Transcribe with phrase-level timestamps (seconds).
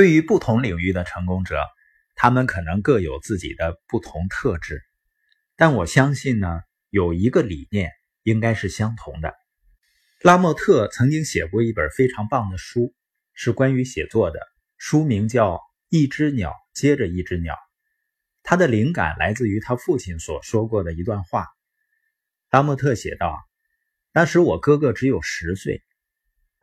[0.00, 1.62] 对于不同领域的成功者，
[2.14, 4.82] 他们可能各有自己的不同特质，
[5.56, 7.92] 但我相信呢，有一个理念
[8.22, 9.34] 应该是相同的。
[10.22, 12.94] 拉莫特曾经写过一本非常棒的书，
[13.34, 14.40] 是关于写作的，
[14.78, 15.56] 书名叫
[15.90, 17.52] 《一只鸟接着一只鸟》。
[18.42, 21.46] 他的灵感来自于他父亲所说过的一段话。
[22.48, 23.38] 拉莫特写道
[24.14, 25.82] ：“那时我哥哥只有十岁。”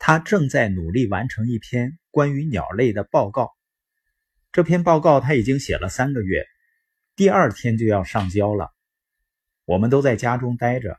[0.00, 3.52] 他正在努力完成一篇关于鸟类的报告。
[4.50, 6.48] 这篇报告他已经写了三个月，
[7.14, 8.74] 第二天就要上交了。
[9.64, 10.98] 我们都在家中待着，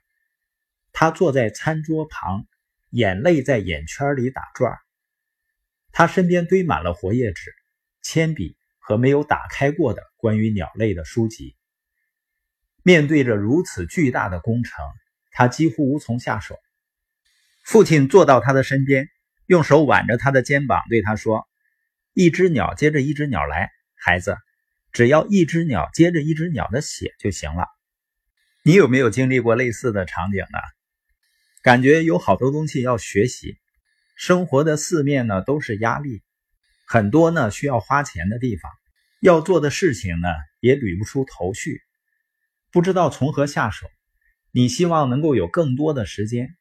[0.93, 2.45] 他坐在餐桌旁，
[2.89, 4.77] 眼泪在眼圈里打转。
[5.91, 7.53] 他身边堆满了活页纸、
[8.01, 11.57] 铅笔和没有打开过的关于鸟类的书籍。
[12.81, 14.85] 面对着如此巨大的工程，
[15.31, 16.57] 他几乎无从下手。
[17.65, 19.09] 父亲坐到他的身边，
[19.49, 21.49] 用手挽着他的肩膀，对他说
[22.13, 24.37] ：“一只鸟接着一只鸟来，孩子，
[24.91, 27.65] 只要一只鸟接着一只鸟的写就行了。”
[28.61, 30.59] 你有没有经历过类似的场景呢？
[31.63, 33.57] 感觉有好多东西要学习，
[34.15, 36.21] 生活的四面呢都是压力，
[36.85, 38.71] 很多呢需要花钱的地方，
[39.19, 40.27] 要做的事情呢
[40.59, 41.81] 也捋不出头绪，
[42.71, 43.87] 不知道从何下手。
[44.51, 46.55] 你希望能够有更多的时间。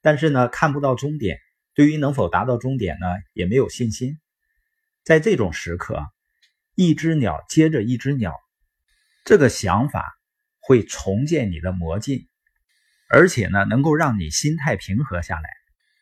[0.00, 1.38] 但是呢，看不到终点，
[1.74, 4.18] 对于能否达到终点呢，也没有信心。
[5.04, 6.06] 在这种时刻，
[6.74, 8.34] 一只鸟接着一只鸟，
[9.24, 10.16] 这个想法
[10.60, 12.28] 会重建你的魔镜，
[13.08, 15.48] 而且呢，能够让你心态平和下来。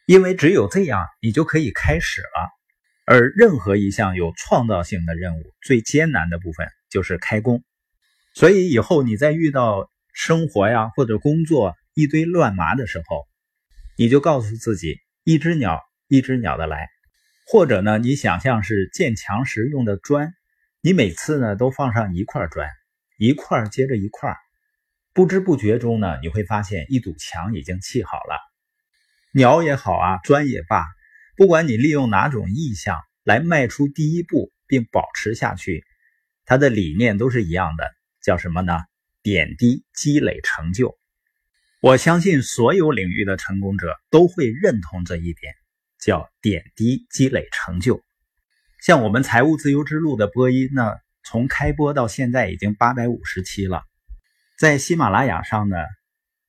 [0.06, 2.50] 因为只有这样，你就可以开始了。
[3.06, 7.64] 而任何一项有创造性的任务，最艰难的部分就是开工。
[8.34, 13.26] 所以以后你在遇到生活呀或者工作一堆乱麻的时候，
[13.96, 15.00] 你就告诉自己，
[15.30, 16.88] 一只鸟一只鸟的来，
[17.46, 20.34] 或者呢，你想象是建墙时用的砖，
[20.80, 22.68] 你每次呢都放上一块砖，
[23.16, 24.34] 一块接着一块，
[25.12, 28.40] 不知不觉中呢，你会发现一堵墙已经砌好了。
[29.32, 30.84] 鸟也好啊，砖也罢，
[31.36, 35.84] 不管你利用哪种意象来迈出第一步并保持下去，
[36.44, 37.88] 它的理念都是一样的，
[38.20, 38.80] 叫什么呢？
[39.22, 40.99] 点滴积累成就。
[41.82, 45.54] 我相信所有领域的成功者都会认同这一点，
[45.98, 48.02] 叫点滴积累成就。
[48.82, 50.92] 像我们财务自由之路的播音呢，
[51.24, 53.82] 从开播到现在已经八百五十期了，
[54.58, 55.76] 在喜马拉雅上呢，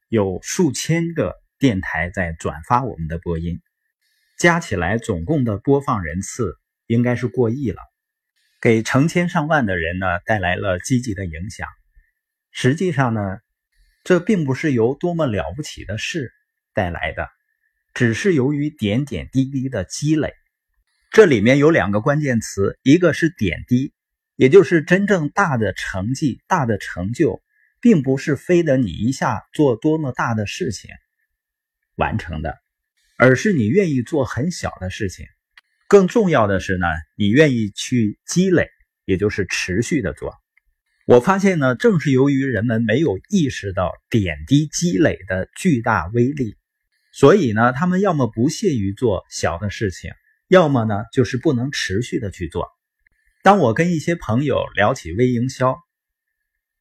[0.09, 3.61] 有数千个电台在转发我们的播音，
[4.37, 7.79] 加起来总共的播放人次应该是过亿了，
[8.59, 11.69] 给成千上万的人呢带来了积极的影响。
[12.51, 13.39] 实际上呢。
[14.03, 16.31] 这并不是由多么了不起的事
[16.73, 17.27] 带来的，
[17.93, 20.33] 只是由于点点滴滴的积累。
[21.11, 23.93] 这里面有两个关键词，一个是点滴，
[24.35, 27.43] 也就是真正大的成绩、大的成就，
[27.79, 30.89] 并不是非得你一下做多么大的事情
[31.95, 32.57] 完成的，
[33.17, 35.25] 而是你愿意做很小的事情。
[35.87, 38.69] 更重要的是呢，你愿意去积累，
[39.05, 40.40] 也就是持续的做。
[41.11, 46.55] 我发现呢，正是由于人们没有意识到点滴积累的巨大威力，
[47.11, 50.11] 所以呢，他们要么不屑于做小的事情，
[50.47, 52.65] 要么呢，就是不能持续的去做。
[53.43, 55.77] 当我跟一些朋友聊起微营销，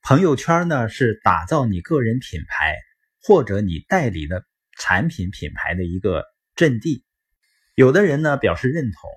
[0.00, 2.76] 朋友圈呢是打造你个人品牌
[3.20, 4.44] 或者你代理的
[4.78, 6.22] 产品品牌的一个
[6.54, 7.04] 阵地。
[7.74, 9.10] 有的人呢表示认同，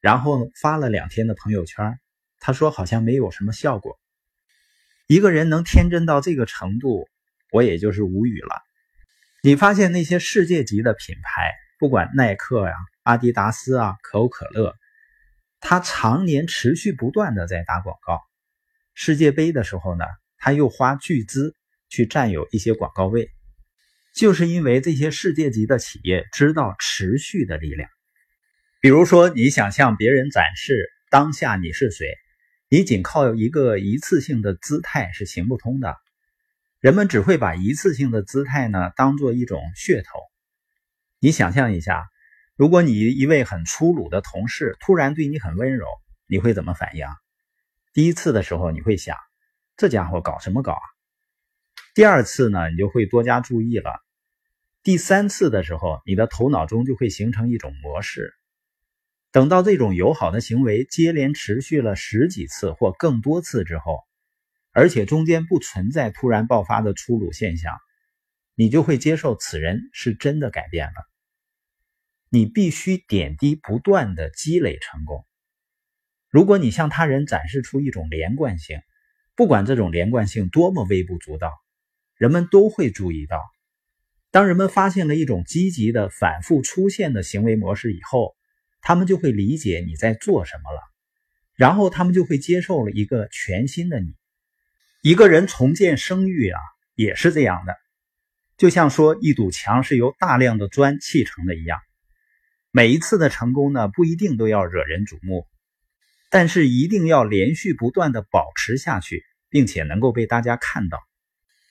[0.00, 1.98] 然后发了两天的朋友圈，
[2.38, 3.98] 他说好像没有什么效果。
[5.10, 7.08] 一个人能天真到这个程度，
[7.50, 8.62] 我也就是无语了。
[9.42, 11.50] 你发现那些世界级的品牌，
[11.80, 14.72] 不管耐克呀、阿迪达斯啊、可口可乐，
[15.58, 18.20] 他常年持续不断的在打广告。
[18.94, 20.04] 世界杯的时候呢，
[20.38, 21.56] 他又花巨资
[21.88, 23.32] 去占有一些广告位，
[24.14, 27.90] 就是因为这些世界级的企业知道持续的力量。
[28.80, 32.06] 比如说，你想向别人展示当下你是谁。
[32.72, 35.96] 你仅靠一个一次性的姿态是行不通的，
[36.78, 40.20] 人们只会把一次性的姿态呢当做一种噱头。
[41.18, 42.08] 你想象一下，
[42.54, 45.84] 如果你一位很粗鲁的同事突然对你很温柔，
[46.28, 47.08] 你会怎么反应？
[47.92, 49.16] 第一次的时候你会想，
[49.76, 50.86] 这家伙搞什么搞啊？
[51.96, 54.00] 第二次呢，你就会多加注意了。
[54.84, 58.32] 第三次的时候，你的头脑中就会形成一种模式。
[59.32, 64.00] 等到这种友好的行为接连持续了十几次或更多次之后，
[64.72, 67.76] 而且中间不存在突然爆发的粗鲁现象，
[68.54, 70.94] 你就会接受此人是真的改变了。
[72.28, 75.24] 你必须点滴不断的积累成功。
[76.28, 78.80] 如果你向他人展示出一种连贯性，
[79.36, 81.52] 不管这种连贯性多么微不足道，
[82.16, 83.40] 人们都会注意到。
[84.30, 88.36] 当人们发现了一种积极的、反复出现的行为模式以后，
[88.80, 90.80] 他们就会理解你在做什么了，
[91.54, 94.14] 然后他们就会接受了一个全新的你。
[95.02, 96.60] 一个人重建声誉啊，
[96.94, 97.74] 也是这样的，
[98.56, 101.78] 就像说一堵墙是由大量的砖砌成的一样。
[102.70, 105.46] 每一次的成功呢，不一定都要惹人瞩目，
[106.30, 110.98] 但是一定要连续不断的保持下去，并且能够被大家看到。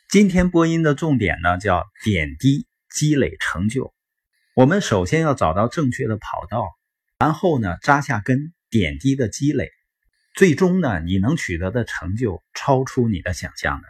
[0.09, 3.93] 今天播音的重点呢，叫点滴积累成就。
[4.55, 6.65] 我们首先要找到正确的跑道，
[7.19, 9.69] 然后呢扎下根，点滴的积累，
[10.33, 13.87] 最终呢你能取得的成就超出你的想象的。